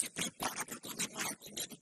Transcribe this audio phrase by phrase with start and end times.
[0.00, 1.76] se prepara para tomar la primera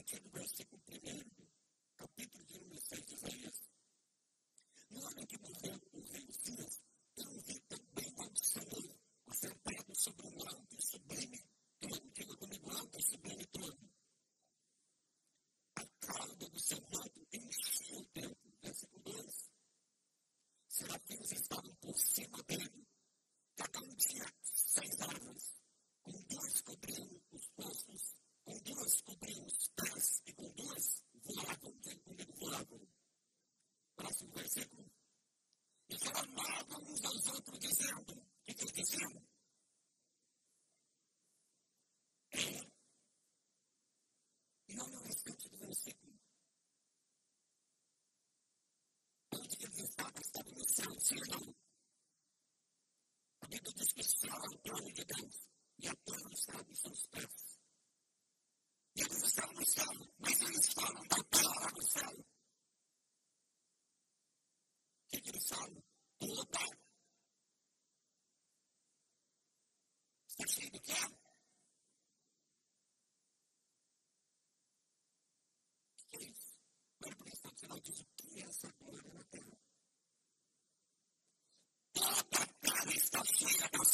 [0.00, 0.96] partir do versículo 1,
[1.94, 3.49] capítulo de número 6, de Isaías.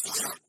[0.07, 0.46] Yeah.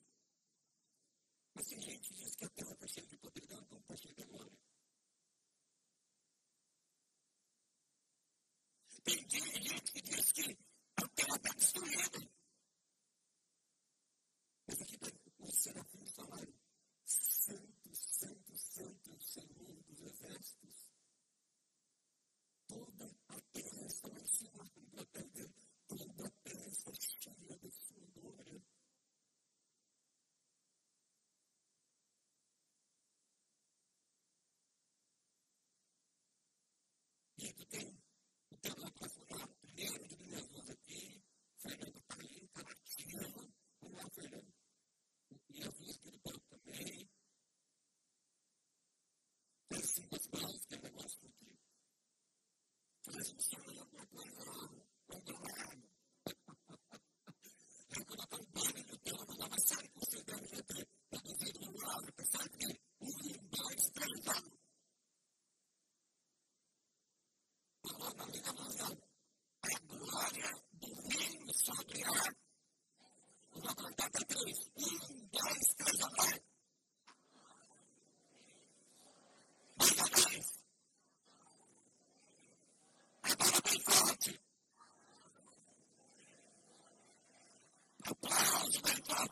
[37.57, 37.96] the game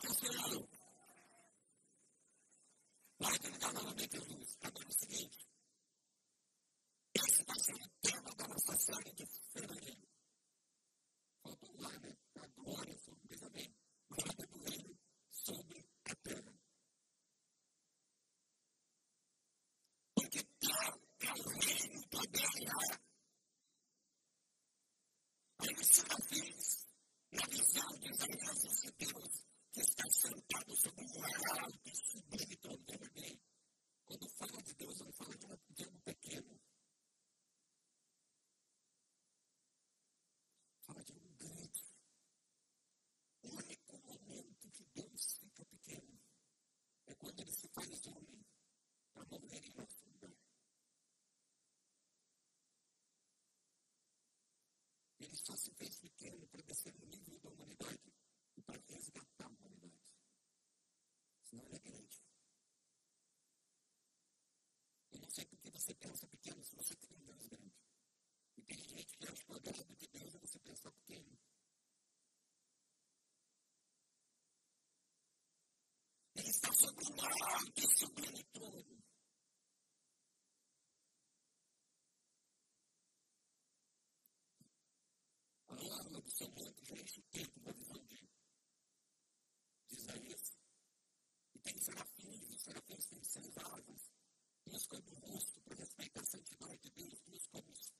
[0.06, 0.65] Gracias.
[56.46, 58.12] ele para descer o nível da humanidade
[58.56, 60.16] e para resgatar a humanidade.
[61.42, 62.22] Senão ele é grande.
[65.12, 66.26] Eu não sei porque você pensa
[92.66, 94.10] sacrifício em seus alvos.
[94.66, 97.95] É busca o rosto por respeito à santidade de Deus, busca é dos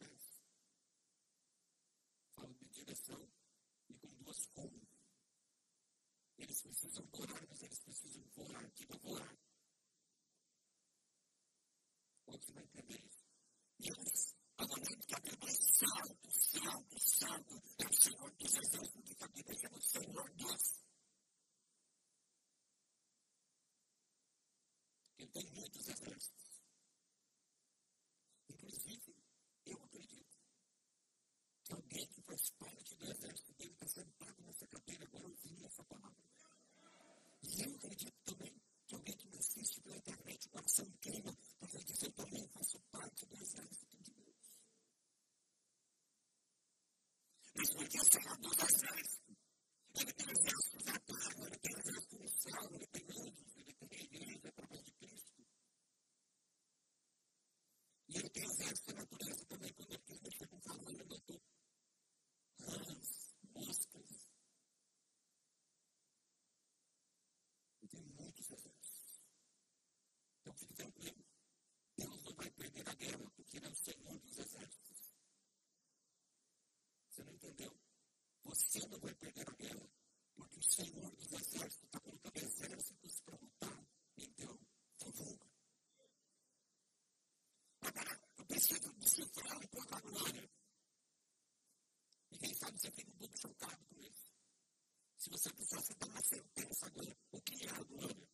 [96.86, 98.28] Agora, o que é a glória?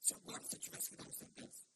[0.00, 1.69] Se agora você tivesse que dar uma sentença,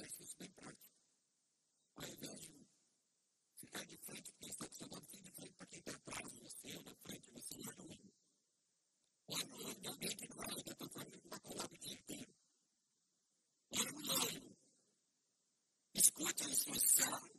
[0.00, 0.94] exercício bem prático.
[1.96, 2.66] Ao invés de
[3.56, 6.30] ficar de frente quem está do seu lado, fique de frente para quem está atrás
[6.30, 8.12] de você, ou na frente, você não é ruim.
[9.28, 11.78] Olha o olho de alguém que não olha a tua família, não vai colar o
[11.78, 12.34] dia inteiro.
[13.72, 14.56] Olha o olho.
[15.94, 17.30] Escute a instrução.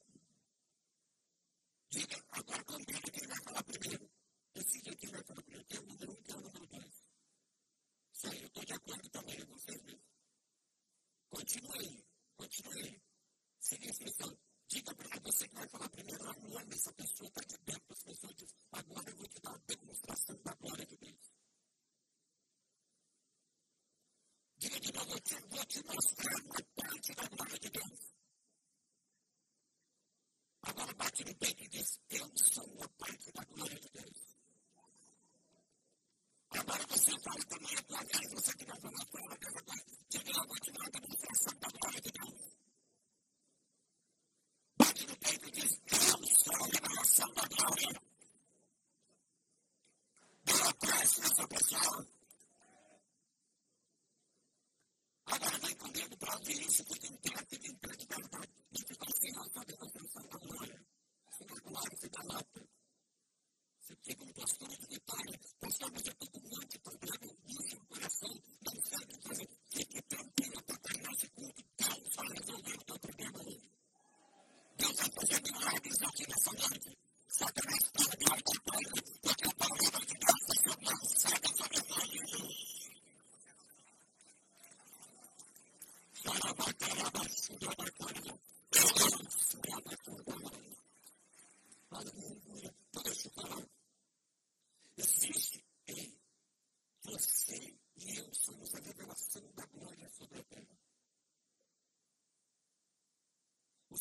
[1.89, 4.09] Diga, agora combina quem vai falar primeiro.
[4.53, 5.65] Decide quem vai falar primeiro.
[5.65, 7.03] Tem o número 1 um, tem o número 2.
[8.13, 10.01] Isso aí, eu estou de acordo também com vocês mesmo.
[11.29, 12.00] Continue aí.
[25.75, 26.21] you must
[26.57, 26.70] have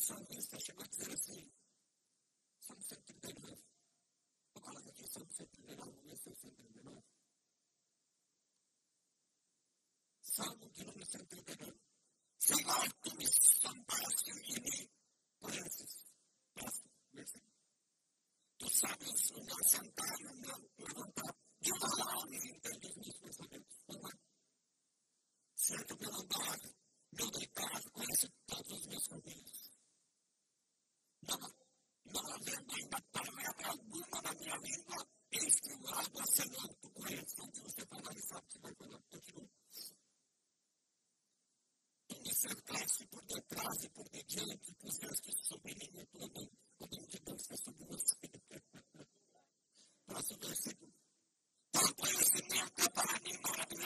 [0.01, 1.47] Santo Está Chegando a dizer assim,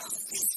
[0.06, 0.55] around peace.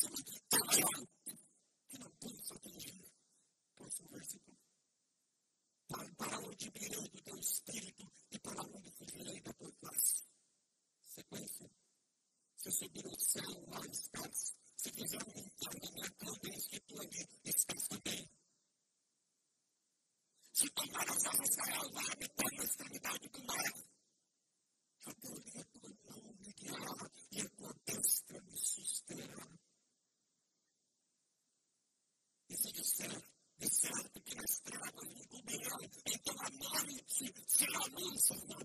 [38.19, 38.58] Christ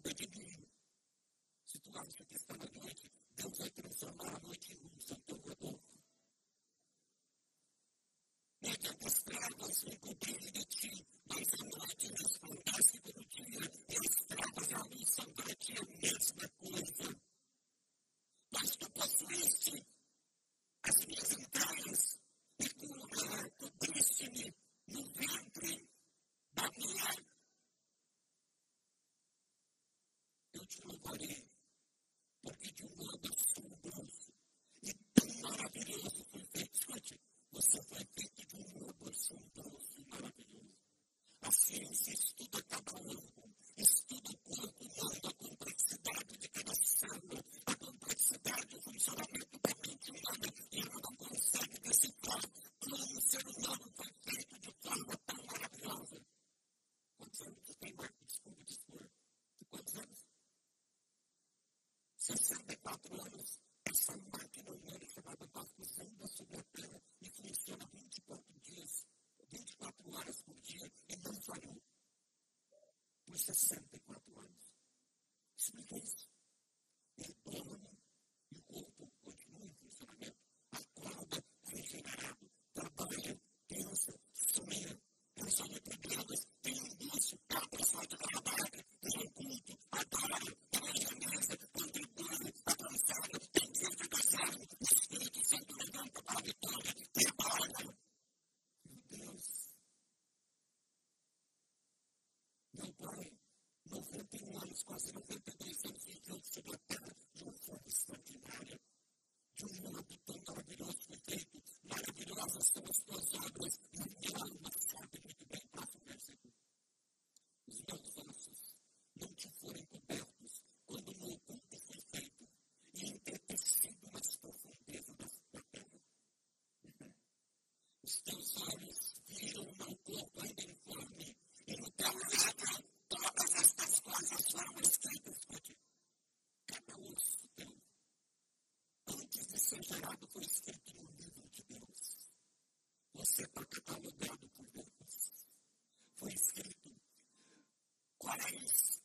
[148.37, 149.05] trabajáis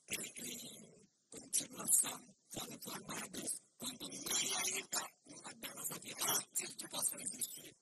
[1.61, 7.17] en razón sobre tu amados, cuando nadie está, no andamos a llegar, si tu paso
[7.19, 7.77] es decir,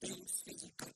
[0.00, 0.94] pensé que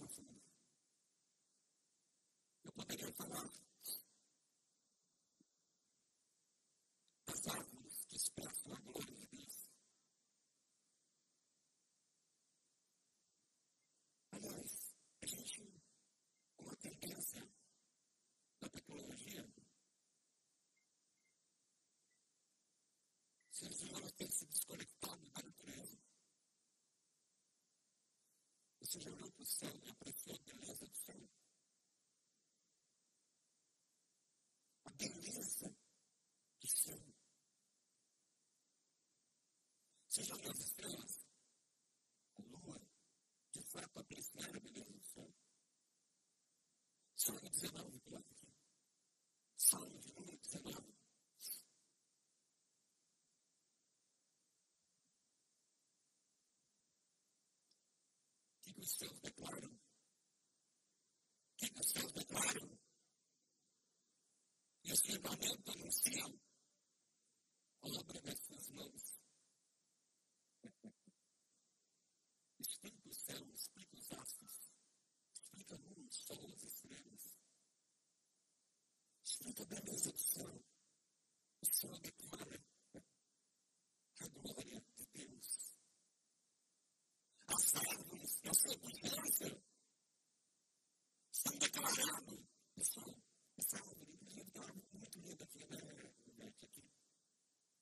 [0.00, 0.40] mais profundo.
[2.64, 3.50] Eu poderia falar
[7.26, 9.68] das árvores que expressam a glória de Deus.
[14.32, 15.82] Aliás, a gente,
[16.56, 17.46] com a tendência
[18.60, 19.46] da tecnologia,
[23.50, 25.98] seres humanos têm se desconectado da natureza.
[28.80, 31.16] Você já para o céu e apreciou a beleza do céu?
[58.90, 59.80] Os céus declaram?
[61.56, 62.78] Que os céus declaram?
[64.82, 66.40] E o firmamento anunciam
[67.82, 69.20] a obra das suas mãos.
[72.58, 74.70] explica o céu, explica os astros,
[75.32, 77.38] explica a lua, o sol, as estrelas.
[79.24, 80.64] Explica a beleza do céu.
[81.62, 82.64] O céu declara
[84.20, 85.74] a glória de Deus.
[87.46, 89.62] As árvores da sua vigilância
[91.32, 93.16] estão declarando, pessoal,
[93.56, 95.76] essa árvore, inclusive, está muito linda aqui, né?
[96.36, 96.90] Verde aqui.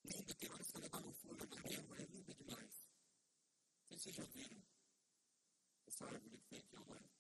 [0.05, 2.89] Linda, tem horas que ela dá uma folha amarela, é linda demais.
[3.91, 4.63] Vocês já viram
[5.87, 7.11] essa árvore que tem aqui ao lado?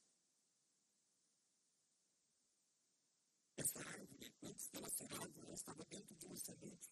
[3.57, 6.90] Essa árvore, antes dela ser árvore, ela estava dentro de uma semente.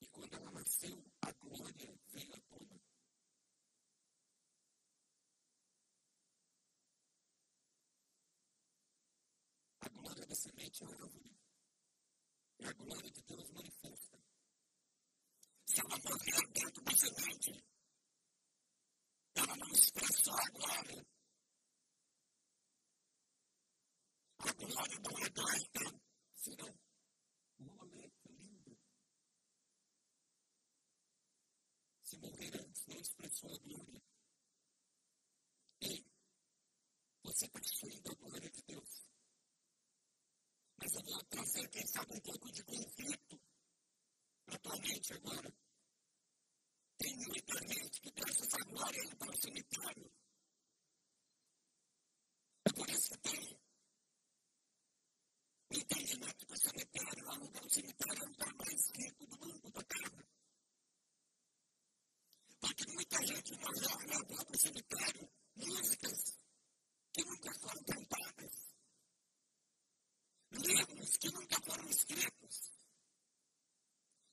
[0.00, 2.80] E quando ela nasceu, a glória veio à tona.
[9.82, 11.36] A glória da semente é a árvore.
[12.60, 14.18] É a glória de Deus manifesta.
[15.66, 17.64] Se ela morrer dentro da semente,
[19.34, 21.06] ela não expressa a glória.
[24.38, 26.00] A glória não é doida,
[26.34, 26.74] senão
[27.58, 28.78] moleta, linda.
[32.02, 34.02] Se morrer antes, não expressou a glória.
[35.82, 36.02] Ei,
[37.24, 38.89] você está cheio da glória de Deus.
[40.80, 43.40] Mas eu vou trazer, quem sabe, um pouco de conflito
[44.46, 45.52] atualmente agora.
[46.96, 50.10] Tem muita gente que traz essa glória aí para o cemitério.
[52.64, 53.58] É por isso que tem
[55.70, 57.10] o entendimento que o cemitério
[57.70, 60.24] o cemitério é o lugar mais rico do mundo da terra.
[62.58, 66.38] Porque muita gente morreu levou para o cemitério músicas
[67.12, 67.82] que nunca foram
[71.90, 72.78] nunca foram escritos,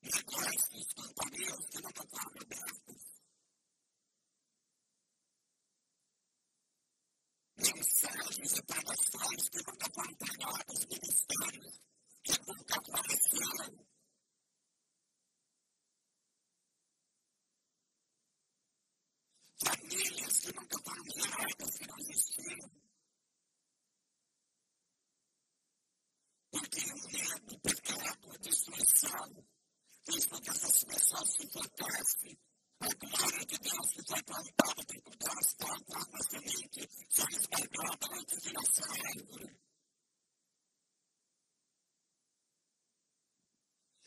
[0.02, 3.22] negócios, companhias que nunca foram abertos,
[7.58, 11.82] mensagens e pregações que nunca foram pregadas, ministérios
[12.24, 13.88] que nunca apareceram.
[19.60, 22.17] Famílias que nunca foram geradas, que não existiram.
[27.48, 29.46] O medo, o pecado, destruição
[30.06, 32.38] fez com que essas pessoas se focassem.
[32.80, 38.08] A glória de Deus que foi plantada dentro delas, tal qual uma semente, foi esmagada
[38.12, 39.60] antes de nascer a árvore.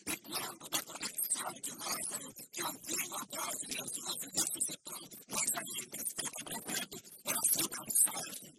[0.07, 5.51] E quando da conexão de Lázaro, que ouviu a voz de Jesus e ressuscitou, nós
[5.55, 8.55] ainda estamos provando essa mensagem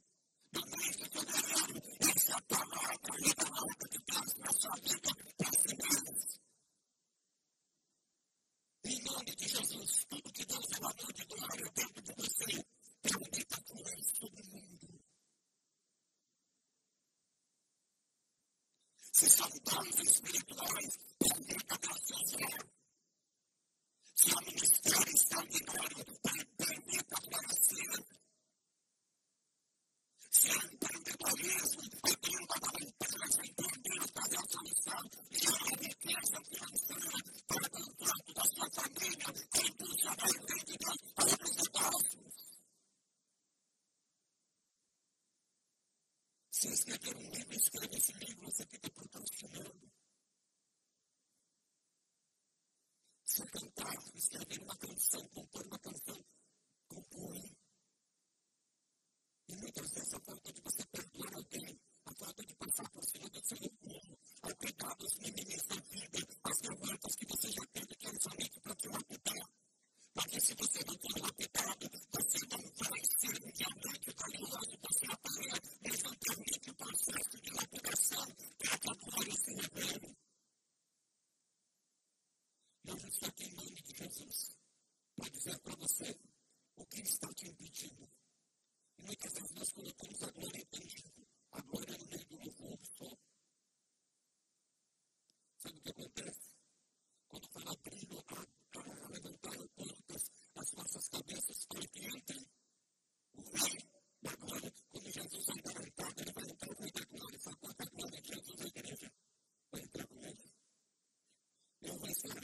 [0.52, 6.40] do mesmo soberano, essa palavra e a palavra de Sua vida para finais.
[8.84, 9.48] Em glória de
[12.16, 12.66] você,
[13.02, 15.02] permita fluir sobre o mundo.
[19.14, 22.68] Se são dons espirituais, permita Deus usar.
[24.14, 26.06] Se há ministério extraordinário,
[26.58, 28.06] permita florescer
[30.42, 30.72] se é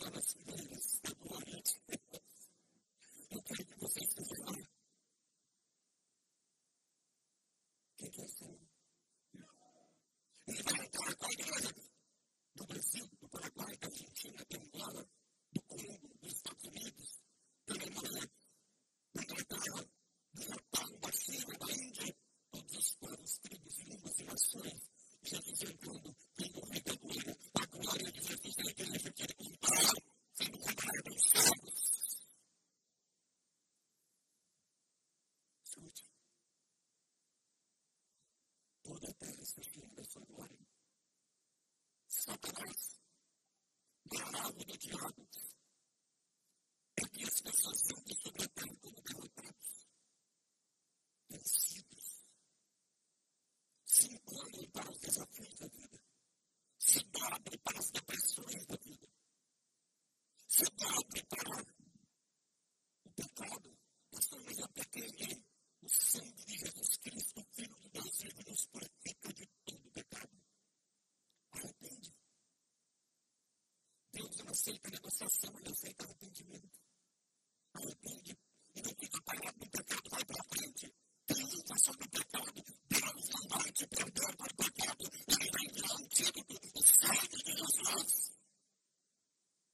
[0.08, 0.77] honestly
[39.64, 40.58] filho, eu sua glória.
[42.08, 43.00] Satanás,
[44.06, 45.28] barrado do diabo,
[46.98, 49.88] é que as pessoas sempre sobretêm como derrotados,
[51.30, 52.28] vencidos,
[53.86, 56.00] se encolhem para os desafios da vida,
[56.80, 59.08] se dobrem para as depressões da vida,
[60.48, 61.62] se dobrem para
[63.06, 63.78] o pecado.
[64.12, 65.44] Nós estamos a perder
[65.82, 68.97] o sangue de Jesus Cristo, Filho de Deus, vivo nos purifica.
[74.58, 76.80] aceita negociação, ele aceita arrependimento.
[77.74, 78.40] Arrepende
[78.76, 80.96] e não fica parado no pecado, vai para frente.
[81.28, 82.64] Triunfa sobre o pecado.
[82.90, 85.12] Deus não vai te prender para o pecado.
[85.28, 88.32] Ele vai enviar um título, o sangue de Jesus.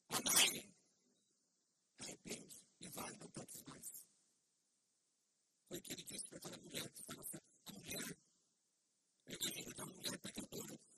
[0.09, 0.75] Amém?
[1.99, 3.87] Arrepende e vai, não toques mais.
[5.69, 7.23] Foi o que ele disse para aquela mulher que estava
[7.67, 8.17] A mulher,
[9.27, 10.92] eu me lembro da mulher pecadora.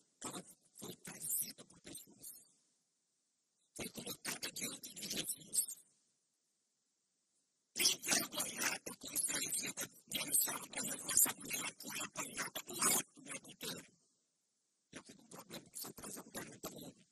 [4.56, 5.76] diante de Jesus.
[7.76, 13.96] Envergonhada com servida de Alexandre da Revolução Mulher, foi apanhada por ato de adultério.
[14.94, 17.06] Eu tenho um problema que só traz a mulher não tão homem.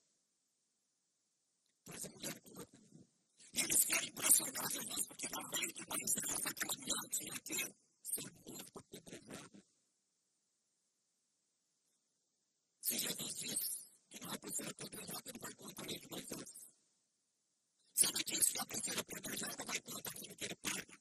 [1.84, 3.08] Traz a mulher com homem.
[3.54, 8.32] E eles querem pressionar Jesus porque na lei de Moisés aquela mulher tinha que ser
[8.48, 9.64] morta apedrejada.
[12.80, 16.10] Se Jesus disse que não é para ser apedrejada, ele vai contra a lei de
[16.10, 16.63] Moisés.
[18.04, 21.00] Solo que es la tercera oportunidad de la que no te quiere perder.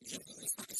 [0.00, 0.74] Y entonces, para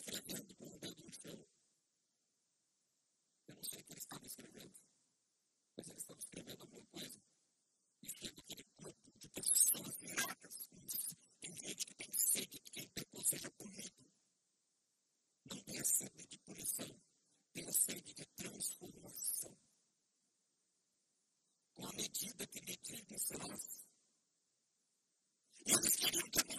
[26.03, 26.53] quieren que me.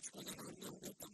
[0.00, 1.09] つかならんなんだった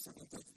[0.00, 0.49] something that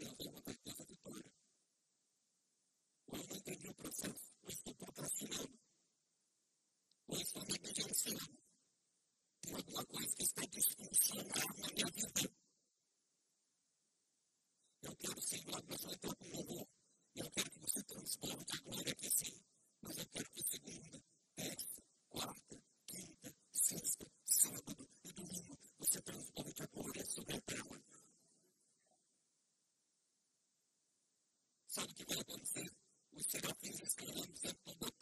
[31.73, 32.53] some developments,
[33.15, 34.92] we set up things as kind of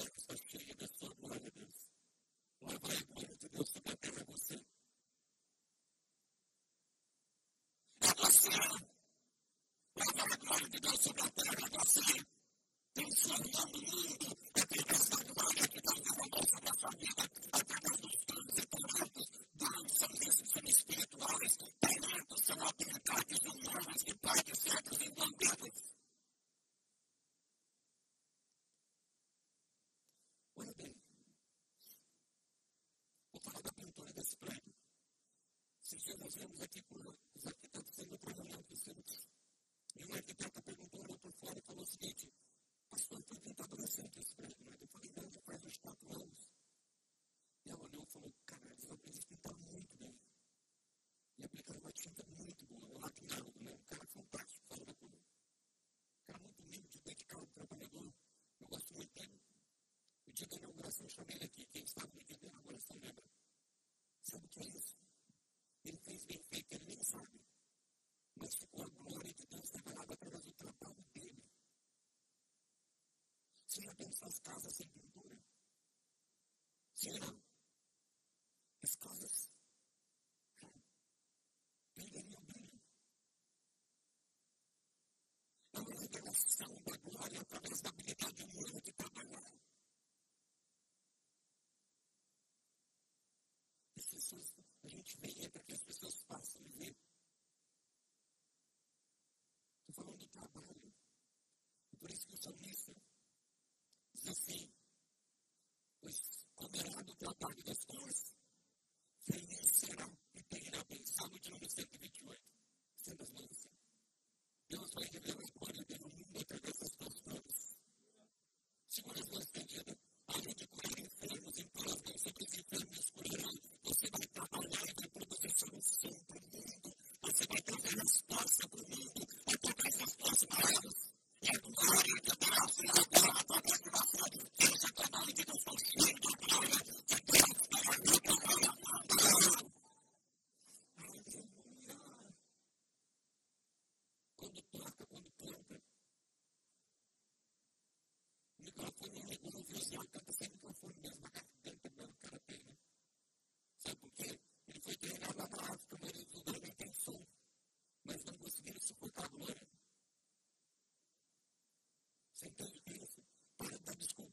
[60.41, 62.40] que eu também um abraço, família aqui, quem está comigo,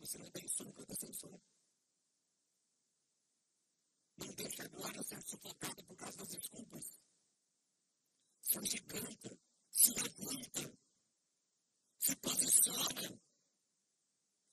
[0.09, 1.41] oficinas da Insumca da Samsung.
[4.17, 6.99] Não deixe a glória ser sufocada por causa das desculpas.
[8.41, 9.39] Se agiganta,
[9.71, 10.79] se levanta,
[11.99, 13.21] se posiciona,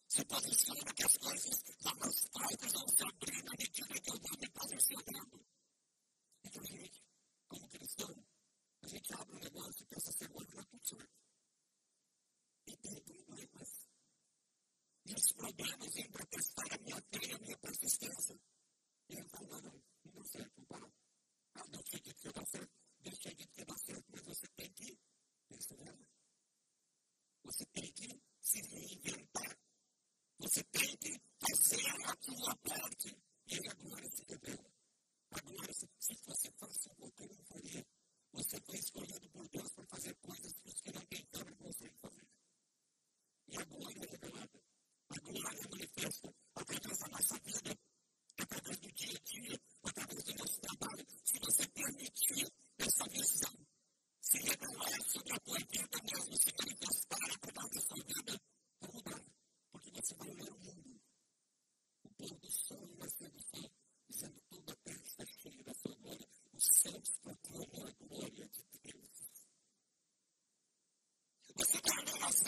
[0.09, 4.19] se posiciona que as coisas vão aos palcos vão se abrindo à medida que eu
[4.19, 5.34] vou me posicionando.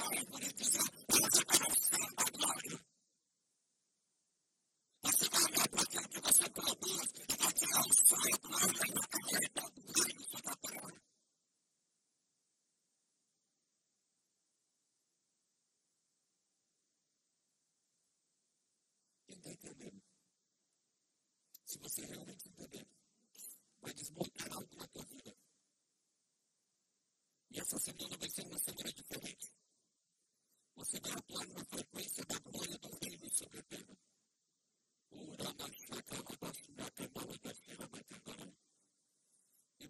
[0.07, 0.63] これって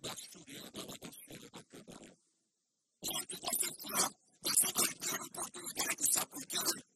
[0.07, 0.23] Gente,
[3.41, 4.09] você está,
[4.41, 6.86] você vai ter oportunidade, sabe por quê?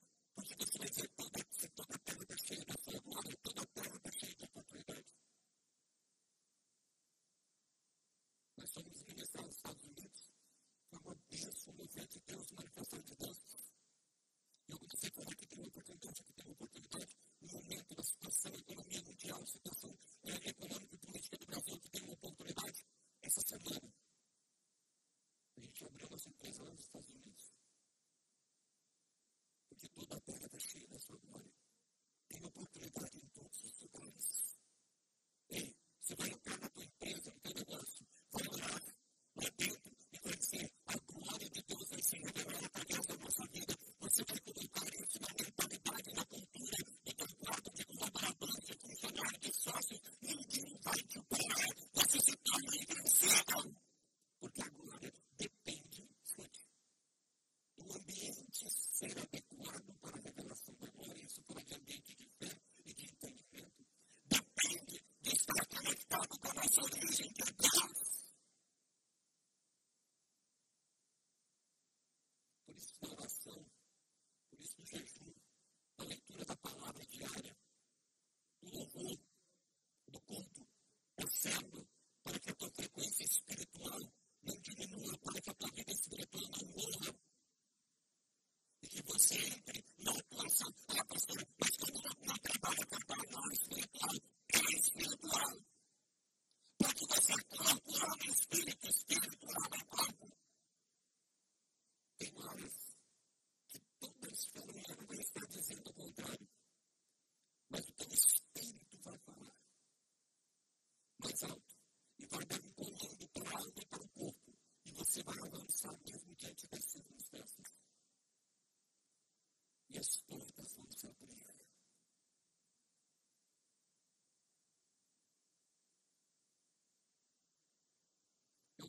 [66.71, 67.19] Nosotros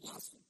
[0.04, 0.41] last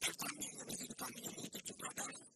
[0.00, 2.29] Pertama, menjadi kami yang mengikuti belakang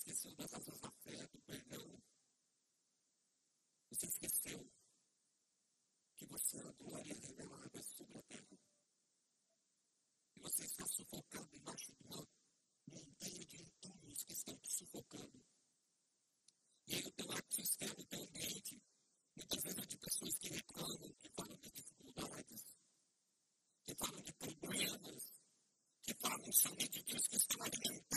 [0.00, 2.02] esqueceu das ações da fé, do perdão.
[3.90, 4.72] Você esqueceu
[6.16, 8.58] que você é a glória revelada sobre a terra.
[10.36, 12.26] E você está sufocado embaixo de uma
[12.88, 15.44] montanha de entulhos que estão te sufocando.
[16.86, 18.82] E aí o teu ecossistema, o teu ambiente,
[19.36, 22.62] muitas vezes é de pessoas que reclamam, que falam de dificuldades,
[23.84, 25.42] que falam de problemas,
[26.02, 28.09] que falam somente de Deus que estão alimentando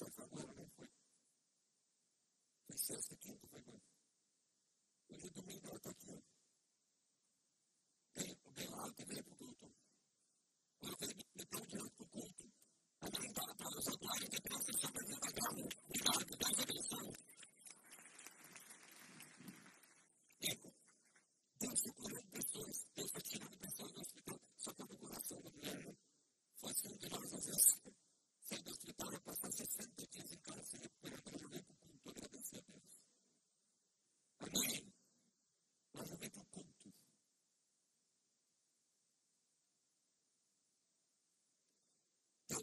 [0.00, 0.73] those different limiting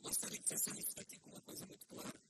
[0.02, 2.21] gostaria que vocês saíssem daqui com uma coisa muito clara.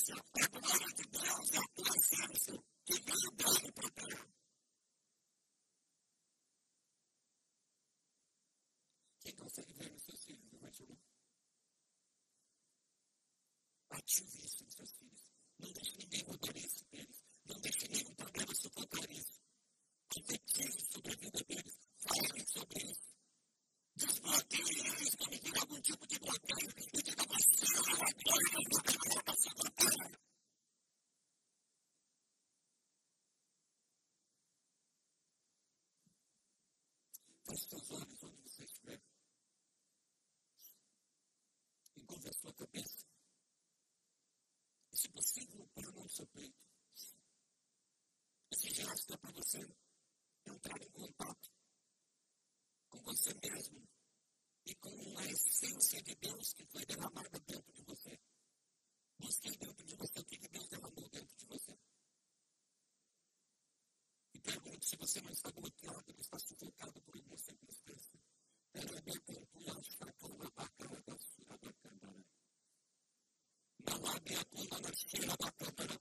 [0.00, 0.22] Samson.
[0.34, 2.58] That when I had to die, I was going to bless Samson.
[2.86, 3.39] He gave
[45.10, 46.58] possível para não seu peito.
[48.52, 49.58] Assim gesto está para você
[50.46, 51.50] entrar em contato
[52.88, 53.88] com você mesmo
[54.66, 57.69] e com a essência de Deus que foi derramada dentro
[74.40, 75.99] や今の地球のトップから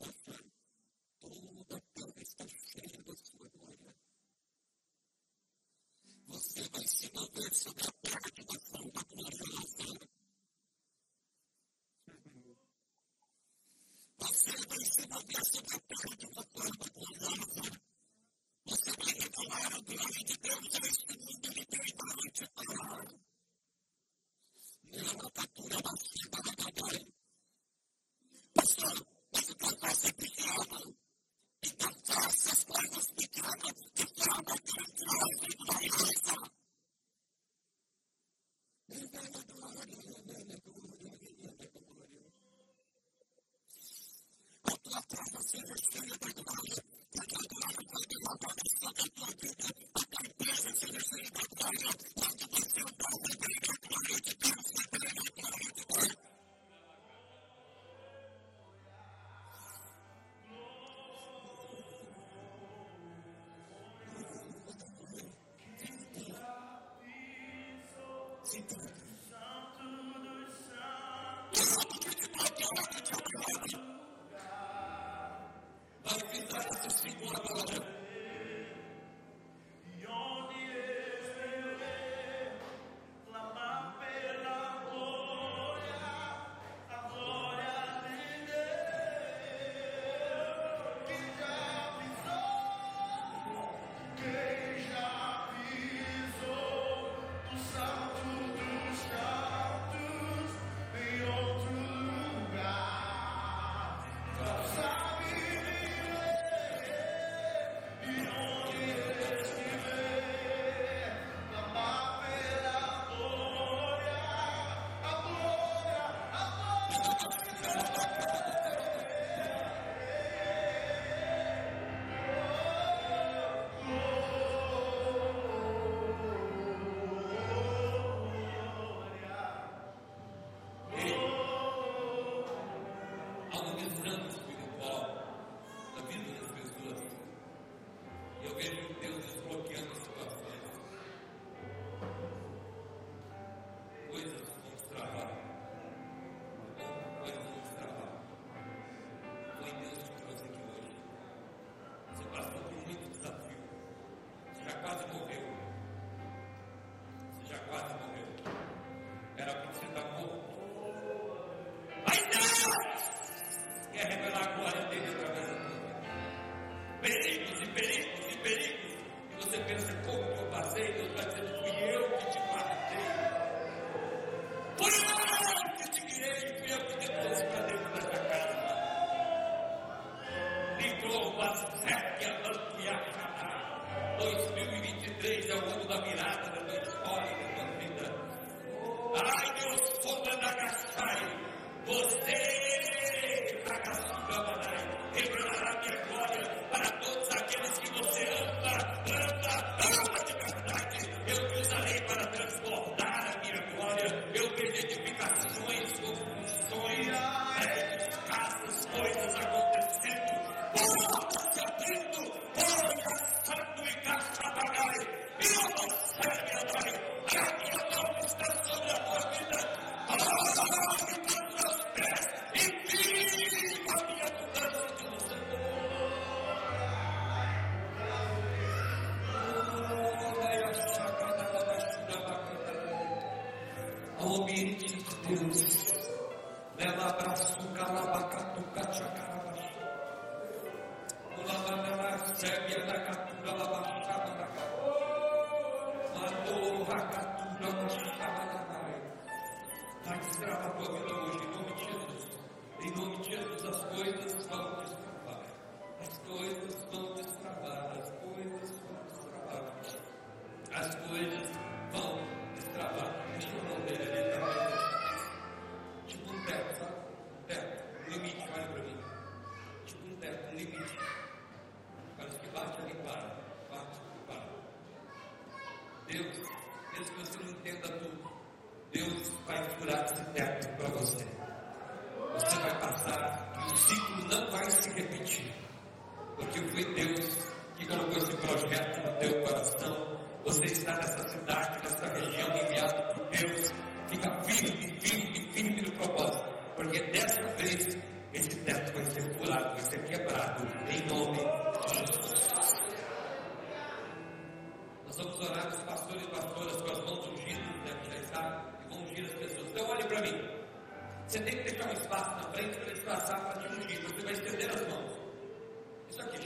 [154.90, 155.19] Father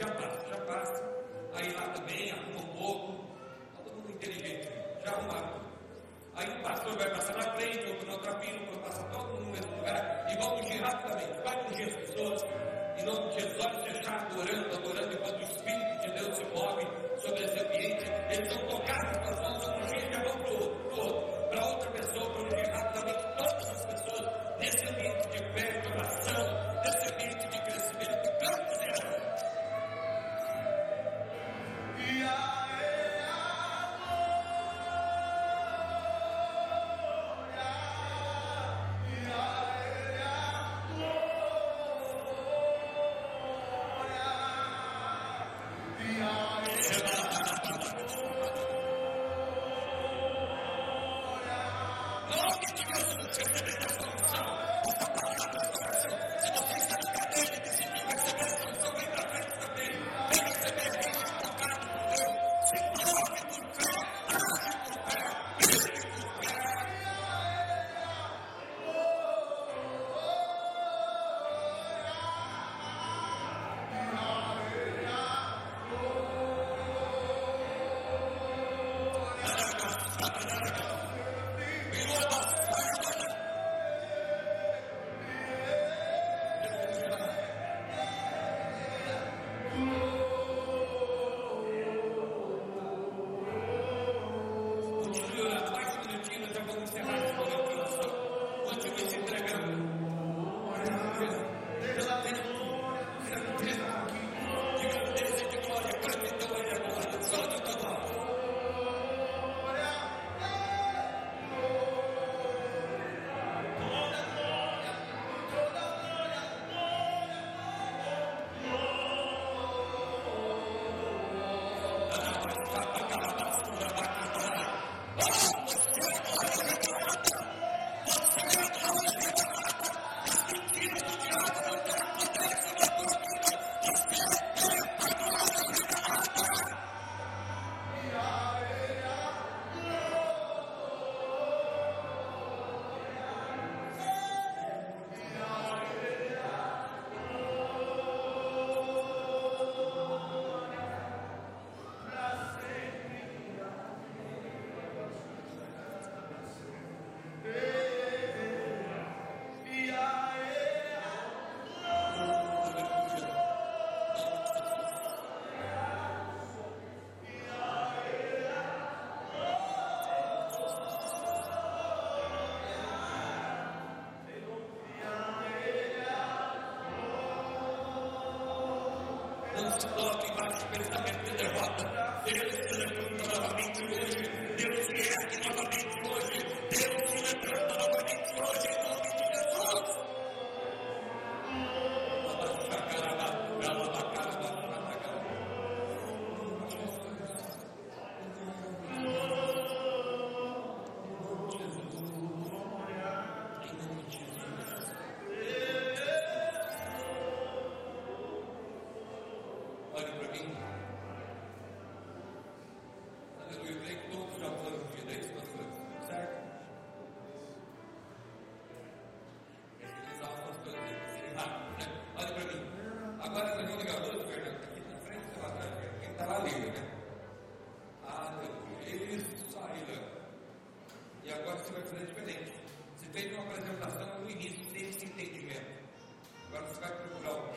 [0.04, 0.32] Jump up.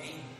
[0.07, 0.36] Amen.